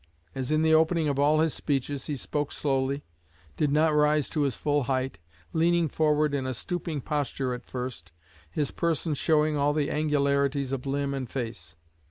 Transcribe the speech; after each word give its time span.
As 0.33 0.51
in 0.51 0.63
the 0.63 0.73
opening 0.73 1.07
of 1.09 1.19
all 1.19 1.41
his 1.41 1.53
speeches, 1.53 2.07
he 2.07 2.15
spoke 2.15 2.51
slowly, 2.51 3.03
did 3.55 3.71
not 3.71 3.93
rise 3.93 4.29
to 4.29 4.41
his 4.41 4.55
full 4.55 4.85
height, 4.85 5.19
leaning 5.53 5.87
forward 5.87 6.33
in 6.33 6.47
a 6.47 6.55
stooping 6.55 7.01
posture 7.01 7.53
at 7.53 7.67
first, 7.67 8.11
his 8.49 8.71
person 8.71 9.13
showing 9.13 9.57
all 9.57 9.73
the 9.73 9.91
angularities 9.91 10.71
of 10.71 10.87
limb 10.87 11.13
and 11.13 11.29
face. 11.29 11.75